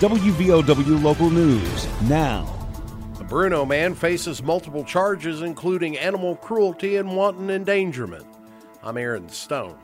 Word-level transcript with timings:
WVOW 0.00 1.02
Local 1.02 1.28
News 1.28 1.86
now. 2.08 2.46
The 3.18 3.24
Bruno 3.24 3.66
man 3.66 3.94
faces 3.94 4.42
multiple 4.42 4.82
charges, 4.82 5.42
including 5.42 5.98
animal 5.98 6.36
cruelty 6.36 6.96
and 6.96 7.14
wanton 7.14 7.50
endangerment. 7.50 8.24
I'm 8.82 8.96
Aaron 8.96 9.28
Stone. 9.28 9.76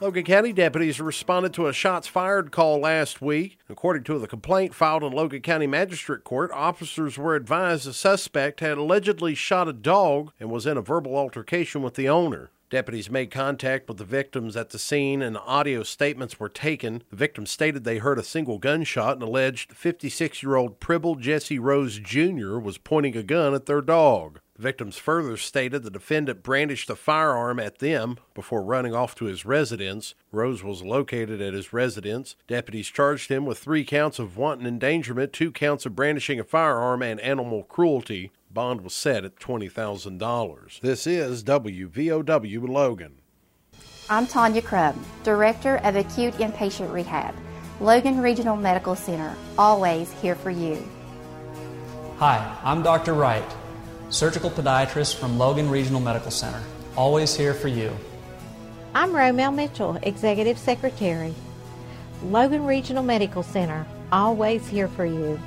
Logan 0.00 0.22
County 0.22 0.52
deputies 0.52 1.00
responded 1.00 1.54
to 1.54 1.66
a 1.66 1.72
shots 1.72 2.06
fired 2.06 2.52
call 2.52 2.78
last 2.78 3.20
week. 3.20 3.58
According 3.68 4.04
to 4.04 4.20
the 4.20 4.28
complaint 4.28 4.76
filed 4.76 5.02
in 5.02 5.10
Logan 5.10 5.42
County 5.42 5.66
Magistrate 5.66 6.22
Court, 6.22 6.52
officers 6.52 7.18
were 7.18 7.34
advised 7.34 7.84
the 7.84 7.92
suspect 7.92 8.60
had 8.60 8.78
allegedly 8.78 9.34
shot 9.34 9.66
a 9.66 9.72
dog 9.72 10.30
and 10.38 10.52
was 10.52 10.66
in 10.66 10.76
a 10.76 10.82
verbal 10.82 11.16
altercation 11.16 11.82
with 11.82 11.94
the 11.94 12.08
owner. 12.08 12.52
Deputies 12.70 13.10
made 13.10 13.30
contact 13.30 13.88
with 13.88 13.96
the 13.96 14.04
victims 14.04 14.54
at 14.54 14.70
the 14.70 14.78
scene 14.78 15.22
and 15.22 15.38
audio 15.38 15.82
statements 15.82 16.38
were 16.38 16.50
taken. 16.50 17.02
The 17.08 17.16
victims 17.16 17.50
stated 17.50 17.84
they 17.84 17.96
heard 17.96 18.18
a 18.18 18.22
single 18.22 18.58
gunshot 18.58 19.14
and 19.14 19.22
alleged 19.22 19.72
56 19.72 20.42
year 20.42 20.56
old 20.56 20.78
Pribble 20.78 21.16
Jesse 21.16 21.58
Rose 21.58 21.98
Jr. 21.98 22.58
was 22.58 22.76
pointing 22.76 23.16
a 23.16 23.22
gun 23.22 23.54
at 23.54 23.64
their 23.64 23.80
dog. 23.80 24.40
The 24.54 24.62
victims 24.62 24.98
further 24.98 25.38
stated 25.38 25.82
the 25.82 25.90
defendant 25.90 26.42
brandished 26.42 26.90
a 26.90 26.96
firearm 26.96 27.58
at 27.58 27.78
them 27.78 28.18
before 28.34 28.62
running 28.62 28.92
off 28.92 29.14
to 29.14 29.26
his 29.26 29.46
residence. 29.46 30.14
Rose 30.30 30.62
was 30.62 30.82
located 30.82 31.40
at 31.40 31.54
his 31.54 31.72
residence. 31.72 32.36
Deputies 32.48 32.88
charged 32.88 33.30
him 33.30 33.46
with 33.46 33.58
three 33.58 33.84
counts 33.84 34.18
of 34.18 34.36
wanton 34.36 34.66
endangerment, 34.66 35.32
two 35.32 35.52
counts 35.52 35.86
of 35.86 35.94
brandishing 35.94 36.40
a 36.40 36.44
firearm, 36.44 37.02
and 37.02 37.20
animal 37.20 37.62
cruelty. 37.62 38.32
Bond 38.58 38.80
was 38.80 38.92
set 38.92 39.24
at 39.24 39.36
$20,000. 39.36 40.80
This 40.80 41.06
is 41.06 41.44
WVOW 41.44 42.68
Logan. 42.68 43.18
I'm 44.10 44.26
Tanya 44.26 44.62
Crum, 44.62 45.00
Director 45.22 45.76
of 45.84 45.94
Acute 45.94 46.34
Inpatient 46.38 46.92
Rehab, 46.92 47.36
Logan 47.80 48.20
Regional 48.20 48.56
Medical 48.56 48.96
Center, 48.96 49.36
always 49.56 50.10
here 50.14 50.34
for 50.34 50.50
you. 50.50 50.84
Hi, 52.16 52.58
I'm 52.64 52.82
Dr. 52.82 53.14
Wright, 53.14 53.48
surgical 54.10 54.50
podiatrist 54.50 55.14
from 55.20 55.38
Logan 55.38 55.70
Regional 55.70 56.00
Medical 56.00 56.32
Center, 56.32 56.60
always 56.96 57.36
here 57.36 57.54
for 57.54 57.68
you. 57.68 57.96
I'm 58.92 59.12
Romel 59.12 59.54
Mitchell, 59.54 60.00
Executive 60.02 60.58
Secretary, 60.58 61.32
Logan 62.24 62.66
Regional 62.66 63.04
Medical 63.04 63.44
Center, 63.44 63.86
always 64.10 64.66
here 64.66 64.88
for 64.88 65.06
you. 65.06 65.38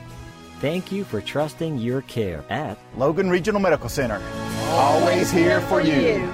Thank 0.62 0.92
you 0.92 1.04
for 1.04 1.22
trusting 1.22 1.80
your 1.80 2.04
care 2.04 2.46
at 2.52 2.78
Logan 2.96 3.32
Regional 3.32 3.60
Medical 3.60 3.90
Center. 3.90 4.22
Always 4.74 5.32
here 5.32 5.60
for 5.62 5.82
you. 5.82 6.32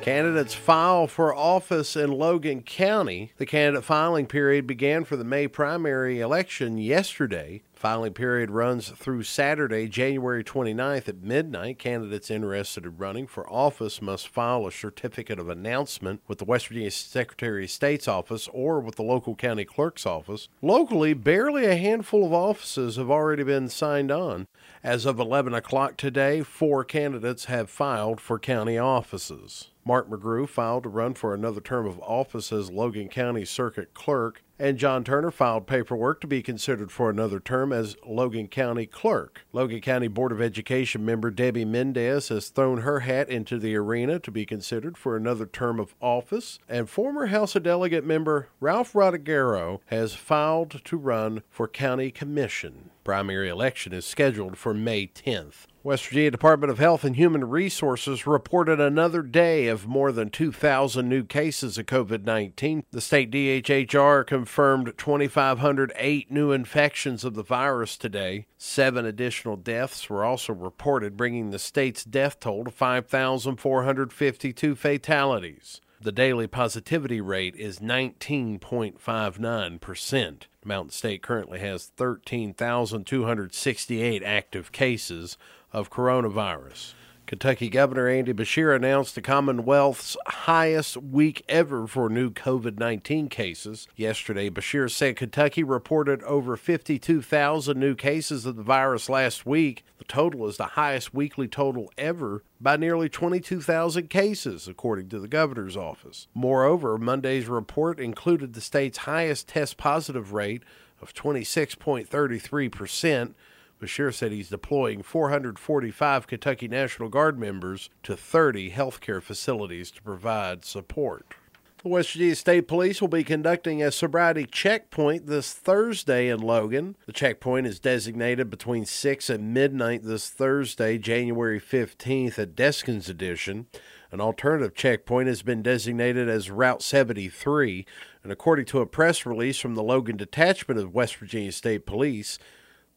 Candidates 0.00 0.54
file 0.54 1.06
for 1.06 1.36
office 1.36 1.94
in 1.94 2.12
Logan 2.12 2.62
County. 2.62 3.32
The 3.36 3.44
candidate 3.44 3.84
filing 3.84 4.24
period 4.24 4.66
began 4.66 5.04
for 5.04 5.16
the 5.16 5.24
May 5.24 5.48
primary 5.48 6.18
election 6.18 6.78
yesterday. 6.78 7.60
Filing 7.82 8.12
period 8.12 8.52
runs 8.52 8.90
through 8.90 9.24
Saturday, 9.24 9.88
January 9.88 10.44
29th 10.44 11.08
at 11.08 11.20
midnight. 11.20 11.80
Candidates 11.80 12.30
interested 12.30 12.84
in 12.84 12.96
running 12.96 13.26
for 13.26 13.52
office 13.52 14.00
must 14.00 14.28
file 14.28 14.68
a 14.68 14.70
certificate 14.70 15.40
of 15.40 15.48
announcement 15.48 16.20
with 16.28 16.38
the 16.38 16.44
West 16.44 16.68
Virginia 16.68 16.92
Secretary 16.92 17.64
of 17.64 17.70
State's 17.72 18.06
office 18.06 18.48
or 18.52 18.78
with 18.78 18.94
the 18.94 19.02
local 19.02 19.34
county 19.34 19.64
clerk's 19.64 20.06
office. 20.06 20.48
Locally, 20.62 21.12
barely 21.12 21.64
a 21.64 21.74
handful 21.74 22.24
of 22.24 22.32
offices 22.32 22.94
have 22.94 23.10
already 23.10 23.42
been 23.42 23.68
signed 23.68 24.12
on. 24.12 24.46
As 24.84 25.04
of 25.04 25.18
11 25.18 25.52
o'clock 25.52 25.96
today, 25.96 26.42
four 26.42 26.84
candidates 26.84 27.46
have 27.46 27.68
filed 27.68 28.20
for 28.20 28.38
county 28.38 28.78
offices. 28.78 29.72
Mark 29.84 30.08
McGrew 30.08 30.48
filed 30.48 30.84
to 30.84 30.88
run 30.88 31.14
for 31.14 31.34
another 31.34 31.60
term 31.60 31.86
of 31.86 31.98
office 31.98 32.52
as 32.52 32.70
Logan 32.70 33.08
County 33.08 33.44
Circuit 33.44 33.92
Clerk, 33.94 34.44
and 34.62 34.78
John 34.78 35.02
Turner 35.02 35.32
filed 35.32 35.66
paperwork 35.66 36.20
to 36.20 36.28
be 36.28 36.40
considered 36.40 36.92
for 36.92 37.10
another 37.10 37.40
term 37.40 37.72
as 37.72 37.96
Logan 38.06 38.46
County 38.46 38.86
Clerk. 38.86 39.44
Logan 39.52 39.80
County 39.80 40.06
Board 40.06 40.30
of 40.30 40.40
Education 40.40 41.04
member 41.04 41.32
Debbie 41.32 41.64
Mendez 41.64 42.28
has 42.28 42.48
thrown 42.48 42.82
her 42.82 43.00
hat 43.00 43.28
into 43.28 43.58
the 43.58 43.74
arena 43.74 44.20
to 44.20 44.30
be 44.30 44.46
considered 44.46 44.96
for 44.96 45.16
another 45.16 45.46
term 45.46 45.80
of 45.80 45.96
office, 46.00 46.60
and 46.68 46.88
former 46.88 47.26
House 47.26 47.56
of 47.56 47.64
Delegate 47.64 48.04
member 48.04 48.50
Ralph 48.60 48.92
Rodighiero 48.92 49.80
has 49.86 50.14
filed 50.14 50.80
to 50.84 50.96
run 50.96 51.42
for 51.50 51.66
County 51.66 52.12
Commission. 52.12 52.90
Primary 53.04 53.48
election 53.48 53.92
is 53.92 54.04
scheduled 54.04 54.56
for 54.56 54.72
May 54.72 55.08
10th. 55.08 55.66
West 55.82 56.06
Virginia 56.06 56.30
Department 56.30 56.70
of 56.70 56.78
Health 56.78 57.02
and 57.02 57.16
Human 57.16 57.50
Resources 57.50 58.28
reported 58.28 58.78
another 58.78 59.22
day 59.22 59.66
of 59.66 59.88
more 59.88 60.12
than 60.12 60.30
2,000 60.30 61.08
new 61.08 61.24
cases 61.24 61.76
of 61.76 61.86
COVID 61.86 62.24
19. 62.24 62.84
The 62.92 63.00
state 63.00 63.32
DHHR 63.32 64.24
confirmed 64.24 64.94
2,508 64.96 66.30
new 66.30 66.52
infections 66.52 67.24
of 67.24 67.34
the 67.34 67.42
virus 67.42 67.96
today. 67.96 68.46
Seven 68.56 69.04
additional 69.04 69.56
deaths 69.56 70.08
were 70.08 70.24
also 70.24 70.52
reported, 70.52 71.16
bringing 71.16 71.50
the 71.50 71.58
state's 71.58 72.04
death 72.04 72.38
toll 72.38 72.62
to 72.64 72.70
5,452 72.70 74.76
fatalities. 74.76 75.80
The 76.00 76.12
daily 76.12 76.46
positivity 76.46 77.20
rate 77.20 77.56
is 77.56 77.80
19.59%. 77.80 80.46
Mountain 80.64 80.92
State 80.92 81.22
currently 81.22 81.58
has 81.60 81.86
13,268 81.96 84.22
active 84.22 84.72
cases 84.72 85.36
of 85.72 85.90
coronavirus. 85.90 86.94
Kentucky 87.26 87.68
Governor 87.68 88.08
Andy 88.08 88.32
Beshear 88.32 88.74
announced 88.74 89.14
the 89.14 89.22
Commonwealth's 89.22 90.16
highest 90.26 90.96
week 90.96 91.44
ever 91.48 91.86
for 91.86 92.08
new 92.08 92.30
COVID 92.30 92.78
19 92.78 93.28
cases. 93.28 93.88
Yesterday, 93.96 94.50
Beshear 94.50 94.90
said 94.90 95.16
Kentucky 95.16 95.62
reported 95.62 96.22
over 96.24 96.56
52,000 96.56 97.78
new 97.78 97.94
cases 97.94 98.44
of 98.44 98.56
the 98.56 98.62
virus 98.62 99.08
last 99.08 99.46
week. 99.46 99.84
The 99.98 100.04
total 100.04 100.46
is 100.48 100.56
the 100.56 100.64
highest 100.64 101.14
weekly 101.14 101.48
total 101.48 101.90
ever 101.96 102.42
by 102.60 102.76
nearly 102.76 103.08
22,000 103.08 104.10
cases, 104.10 104.68
according 104.68 105.08
to 105.10 105.20
the 105.20 105.28
governor's 105.28 105.76
office. 105.76 106.28
Moreover, 106.34 106.98
Monday's 106.98 107.48
report 107.48 108.00
included 108.00 108.52
the 108.52 108.60
state's 108.60 108.98
highest 108.98 109.48
test 109.48 109.76
positive 109.76 110.32
rate 110.32 110.62
of 111.00 111.14
26.33 111.14 112.70
percent 112.70 113.36
Beshear 113.82 114.14
said 114.14 114.30
he's 114.30 114.48
deploying 114.48 115.02
445 115.02 116.28
Kentucky 116.28 116.68
National 116.68 117.08
Guard 117.08 117.36
members 117.36 117.90
to 118.04 118.16
30 118.16 118.70
healthcare 118.70 119.20
facilities 119.20 119.90
to 119.90 120.02
provide 120.02 120.64
support. 120.64 121.34
The 121.82 121.88
West 121.88 122.12
Virginia 122.12 122.36
State 122.36 122.68
Police 122.68 123.00
will 123.00 123.08
be 123.08 123.24
conducting 123.24 123.82
a 123.82 123.90
sobriety 123.90 124.46
checkpoint 124.46 125.26
this 125.26 125.52
Thursday 125.52 126.28
in 126.28 126.38
Logan. 126.38 126.96
The 127.06 127.12
checkpoint 127.12 127.66
is 127.66 127.80
designated 127.80 128.50
between 128.50 128.86
6 128.86 129.28
and 129.28 129.52
midnight 129.52 130.04
this 130.04 130.30
Thursday, 130.30 130.96
January 130.96 131.60
15th 131.60 132.38
at 132.38 132.54
Deskins 132.54 133.08
Edition. 133.08 133.66
An 134.12 134.20
alternative 134.20 134.76
checkpoint 134.76 135.26
has 135.26 135.42
been 135.42 135.60
designated 135.60 136.28
as 136.28 136.52
Route 136.52 136.82
73, 136.82 137.84
and 138.22 138.30
according 138.30 138.66
to 138.66 138.78
a 138.78 138.86
press 138.86 139.26
release 139.26 139.58
from 139.58 139.74
the 139.74 139.82
Logan 139.82 140.16
Detachment 140.16 140.78
of 140.78 140.94
West 140.94 141.16
Virginia 141.16 141.50
State 141.50 141.84
Police, 141.84 142.38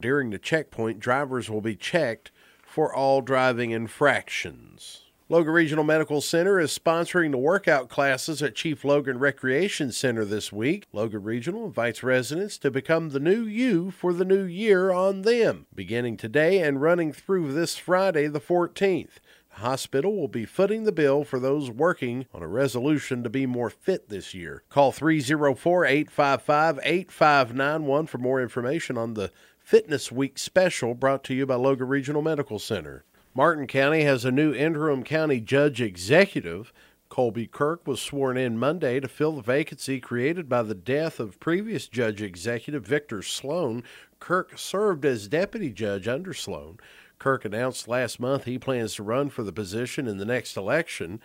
during 0.00 0.30
the 0.30 0.38
checkpoint, 0.38 1.00
drivers 1.00 1.50
will 1.50 1.60
be 1.60 1.76
checked 1.76 2.30
for 2.64 2.94
all 2.94 3.22
driving 3.22 3.70
infractions. 3.70 5.02
Logan 5.28 5.54
Regional 5.54 5.82
Medical 5.82 6.20
Center 6.20 6.60
is 6.60 6.78
sponsoring 6.78 7.32
the 7.32 7.38
workout 7.38 7.88
classes 7.88 8.40
at 8.42 8.54
Chief 8.54 8.84
Logan 8.84 9.18
Recreation 9.18 9.90
Center 9.90 10.24
this 10.24 10.52
week. 10.52 10.86
Logan 10.92 11.24
Regional 11.24 11.64
invites 11.64 12.04
residents 12.04 12.56
to 12.58 12.70
become 12.70 13.08
the 13.08 13.18
new 13.18 13.42
you 13.42 13.90
for 13.90 14.12
the 14.12 14.24
new 14.24 14.44
year 14.44 14.92
on 14.92 15.22
them, 15.22 15.66
beginning 15.74 16.16
today 16.16 16.60
and 16.60 16.80
running 16.80 17.12
through 17.12 17.52
this 17.52 17.76
Friday, 17.76 18.28
the 18.28 18.38
14th. 18.38 19.14
The 19.50 19.62
hospital 19.62 20.14
will 20.14 20.28
be 20.28 20.44
footing 20.44 20.84
the 20.84 20.92
bill 20.92 21.24
for 21.24 21.40
those 21.40 21.70
working 21.70 22.26
on 22.32 22.42
a 22.42 22.46
resolution 22.46 23.24
to 23.24 23.30
be 23.30 23.46
more 23.46 23.70
fit 23.70 24.08
this 24.08 24.32
year. 24.32 24.62
Call 24.68 24.92
304 24.92 25.86
855 25.86 26.78
8591 26.84 28.06
for 28.06 28.18
more 28.18 28.40
information 28.40 28.96
on 28.96 29.14
the 29.14 29.32
Fitness 29.66 30.12
Week 30.12 30.38
special 30.38 30.94
brought 30.94 31.24
to 31.24 31.34
you 31.34 31.44
by 31.44 31.56
Logan 31.56 31.88
Regional 31.88 32.22
Medical 32.22 32.60
Center. 32.60 33.04
Martin 33.34 33.66
County 33.66 34.02
has 34.02 34.24
a 34.24 34.30
new 34.30 34.54
interim 34.54 35.02
county 35.02 35.40
judge 35.40 35.82
executive. 35.82 36.72
Colby 37.08 37.48
Kirk 37.48 37.84
was 37.84 38.00
sworn 38.00 38.36
in 38.36 38.60
Monday 38.60 39.00
to 39.00 39.08
fill 39.08 39.32
the 39.32 39.42
vacancy 39.42 39.98
created 39.98 40.48
by 40.48 40.62
the 40.62 40.76
death 40.76 41.18
of 41.18 41.40
previous 41.40 41.88
judge 41.88 42.22
executive 42.22 42.86
Victor 42.86 43.22
Sloan. 43.22 43.82
Kirk 44.20 44.56
served 44.56 45.04
as 45.04 45.26
deputy 45.26 45.72
judge 45.72 46.06
under 46.06 46.32
Sloan. 46.32 46.78
Kirk 47.18 47.44
announced 47.44 47.88
last 47.88 48.20
month 48.20 48.44
he 48.44 48.60
plans 48.60 48.94
to 48.94 49.02
run 49.02 49.30
for 49.30 49.42
the 49.42 49.52
position 49.52 50.06
in 50.06 50.18
the 50.18 50.24
next 50.24 50.56
election. 50.56 51.20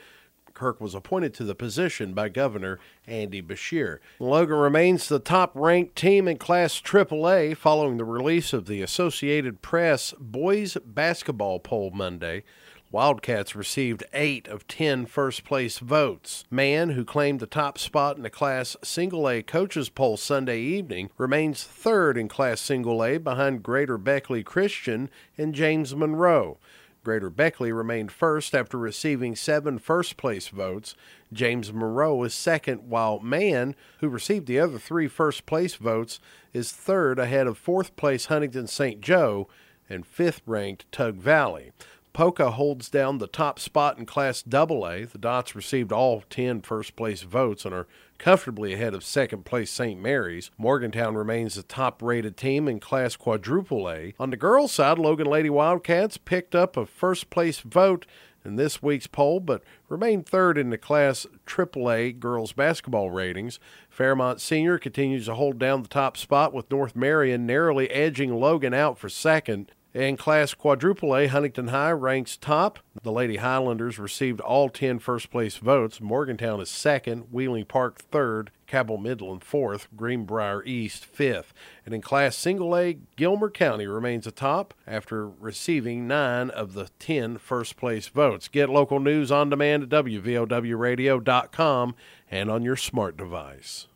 Kirk 0.53 0.79
was 0.81 0.95
appointed 0.95 1.33
to 1.35 1.43
the 1.43 1.55
position 1.55 2.13
by 2.13 2.29
Governor 2.29 2.79
Andy 3.07 3.41
Beshear. 3.41 3.99
Logan 4.19 4.57
remains 4.57 5.07
the 5.07 5.19
top 5.19 5.51
ranked 5.55 5.95
team 5.95 6.27
in 6.27 6.37
Class 6.37 6.79
AAA 6.81 7.55
following 7.57 7.97
the 7.97 8.05
release 8.05 8.53
of 8.53 8.65
the 8.65 8.81
Associated 8.81 9.61
Press 9.61 10.13
boys 10.19 10.77
basketball 10.85 11.59
poll 11.59 11.91
Monday. 11.91 12.43
Wildcats 12.91 13.55
received 13.55 14.03
eight 14.11 14.49
of 14.49 14.67
ten 14.67 15.05
first 15.05 15.45
place 15.45 15.79
votes. 15.79 16.43
Mann, 16.51 16.89
who 16.89 17.05
claimed 17.05 17.39
the 17.39 17.47
top 17.47 17.77
spot 17.77 18.17
in 18.17 18.23
the 18.23 18.29
Class 18.29 18.75
Single 18.83 19.29
A 19.29 19.41
coaches 19.41 19.87
poll 19.87 20.17
Sunday 20.17 20.59
evening, 20.59 21.09
remains 21.17 21.63
third 21.63 22.17
in 22.17 22.27
Class 22.27 22.59
Single 22.59 23.01
A 23.01 23.17
behind 23.17 23.63
Greater 23.63 23.97
Beckley 23.97 24.43
Christian 24.43 25.09
and 25.37 25.55
James 25.55 25.95
Monroe. 25.95 26.57
Greater 27.03 27.31
Beckley 27.31 27.71
remained 27.71 28.11
first 28.11 28.53
after 28.53 28.77
receiving 28.77 29.35
seven 29.35 29.79
first 29.79 30.17
place 30.17 30.49
votes. 30.49 30.95
James 31.33 31.73
Monroe 31.73 32.21
is 32.23 32.33
second, 32.33 32.89
while 32.89 33.19
Mann, 33.19 33.75
who 34.01 34.09
received 34.09 34.45
the 34.45 34.59
other 34.59 34.77
three 34.77 35.07
first 35.07 35.47
place 35.47 35.75
votes, 35.75 36.19
is 36.53 36.71
third 36.71 37.17
ahead 37.17 37.47
of 37.47 37.57
fourth 37.57 37.95
place 37.95 38.25
Huntington 38.25 38.67
St. 38.67 39.01
Joe 39.01 39.47
and 39.89 40.05
fifth 40.05 40.41
ranked 40.45 40.91
Tug 40.91 41.15
Valley. 41.15 41.71
Poca 42.13 42.51
holds 42.51 42.89
down 42.89 43.17
the 43.19 43.27
top 43.27 43.57
spot 43.57 43.97
in 43.97 44.05
Class 44.05 44.43
AA. 44.45 45.05
The 45.05 45.17
Dots 45.19 45.55
received 45.55 45.93
all 45.93 46.23
10 46.29 46.61
first 46.61 46.95
place 46.95 47.21
votes 47.21 47.63
and 47.63 47.73
are 47.73 47.87
comfortably 48.17 48.73
ahead 48.73 48.93
of 48.93 49.03
second 49.03 49.45
place 49.45 49.71
St. 49.71 49.99
Mary's. 49.99 50.51
Morgantown 50.57 51.15
remains 51.15 51.55
the 51.55 51.63
top 51.63 52.01
rated 52.01 52.35
team 52.35 52.67
in 52.67 52.79
Class 52.79 53.15
Quadruple 53.15 53.89
A. 53.89 54.13
On 54.19 54.29
the 54.29 54.37
girls' 54.37 54.73
side, 54.73 54.99
Logan 54.99 55.27
Lady 55.27 55.49
Wildcats 55.49 56.17
picked 56.17 56.53
up 56.53 56.75
a 56.75 56.85
first 56.85 57.29
place 57.29 57.61
vote 57.61 58.05
in 58.43 58.55
this 58.55 58.81
week's 58.81 59.07
poll, 59.07 59.39
but 59.39 59.63
remained 59.87 60.25
third 60.25 60.57
in 60.57 60.69
the 60.69 60.77
Class 60.77 61.25
AAA 61.45 62.19
girls 62.19 62.51
basketball 62.51 63.09
ratings. 63.09 63.59
Fairmont 63.89 64.41
Senior 64.41 64.77
continues 64.77 65.25
to 65.27 65.35
hold 65.35 65.59
down 65.59 65.81
the 65.81 65.87
top 65.87 66.17
spot 66.17 66.53
with 66.53 66.69
North 66.71 66.95
Marion 66.95 67.45
narrowly 67.45 67.89
edging 67.89 68.33
Logan 68.33 68.73
out 68.73 68.97
for 68.97 69.09
second. 69.09 69.71
In 69.93 70.15
Class 70.15 70.53
Quadruple 70.53 71.17
A, 71.17 71.27
Huntington 71.27 71.67
High 71.67 71.91
ranks 71.91 72.37
top. 72.37 72.79
The 73.03 73.11
Lady 73.11 73.35
Highlanders 73.35 73.99
received 73.99 74.39
all 74.39 74.69
10 74.69 74.99
first 74.99 75.29
place 75.29 75.57
votes. 75.57 75.99
Morgantown 75.99 76.61
is 76.61 76.69
second, 76.69 77.25
Wheeling 77.29 77.65
Park 77.65 77.99
third, 77.99 78.51
Cabell 78.67 78.97
Midland 78.97 79.43
fourth, 79.43 79.89
Greenbrier 79.97 80.63
East 80.63 81.03
fifth. 81.03 81.53
And 81.85 81.93
in 81.93 82.01
Class 82.01 82.37
Single 82.37 82.73
A, 82.77 82.99
Gilmer 83.17 83.49
County 83.49 83.85
remains 83.85 84.25
atop 84.25 84.73
after 84.87 85.27
receiving 85.27 86.07
nine 86.07 86.49
of 86.51 86.73
the 86.73 86.87
10 86.99 87.37
first 87.37 87.75
place 87.75 88.07
votes. 88.07 88.47
Get 88.47 88.69
local 88.69 89.01
news 89.01 89.29
on 89.29 89.49
demand 89.49 89.83
at 89.83 89.89
WVOWradio.com 90.05 91.95
and 92.31 92.49
on 92.49 92.63
your 92.63 92.77
smart 92.77 93.17
device. 93.17 93.87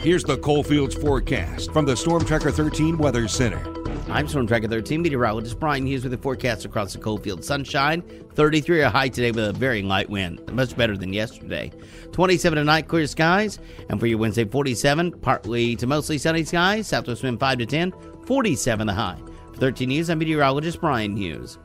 Here's 0.00 0.24
the 0.24 0.38
Coalfields 0.38 0.94
forecast 0.94 1.72
from 1.72 1.84
the 1.84 1.96
Storm 1.96 2.24
Tracker 2.24 2.50
13 2.50 2.98
Weather 2.98 3.28
Center. 3.28 3.62
I'm 4.10 4.28
Storm 4.28 4.46
Tracker 4.46 4.68
13 4.68 5.00
meteorologist 5.00 5.58
Brian 5.58 5.86
Hughes 5.86 6.02
with 6.02 6.12
the 6.12 6.18
forecast 6.18 6.64
across 6.64 6.92
the 6.92 6.98
Coalfield. 6.98 7.42
Sunshine, 7.42 8.02
33 8.34 8.82
a 8.82 8.90
high 8.90 9.08
today 9.08 9.30
with 9.30 9.48
a 9.48 9.52
very 9.52 9.82
light 9.82 10.10
wind, 10.10 10.40
much 10.52 10.76
better 10.76 10.96
than 10.96 11.12
yesterday. 11.12 11.72
27 12.12 12.58
tonight, 12.58 12.88
clear 12.88 13.06
skies, 13.06 13.58
and 13.88 13.98
for 13.98 14.06
your 14.06 14.18
Wednesday, 14.18 14.44
47, 14.44 15.12
partly 15.20 15.76
to 15.76 15.86
mostly 15.86 16.18
sunny 16.18 16.44
skies. 16.44 16.88
Southwest 16.88 17.22
wind 17.22 17.40
5 17.40 17.58
to 17.58 17.66
10, 17.66 17.94
47 18.26 18.86
the 18.86 18.92
high. 18.92 19.18
For 19.52 19.60
13 19.60 19.88
News, 19.88 20.10
I'm 20.10 20.18
meteorologist 20.18 20.80
Brian 20.80 21.16
Hughes. 21.16 21.58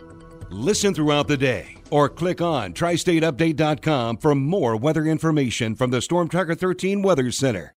Listen 0.49 0.93
throughout 0.93 1.27
the 1.27 1.37
day 1.37 1.78
or 1.91 2.09
click 2.09 2.41
on 2.41 2.73
tristateupdate.com 2.73 4.17
for 4.17 4.35
more 4.35 4.75
weather 4.75 5.05
information 5.05 5.75
from 5.75 5.91
the 5.91 6.01
Storm 6.01 6.27
Tracker 6.27 6.55
13 6.55 7.01
Weather 7.01 7.31
Center. 7.31 7.67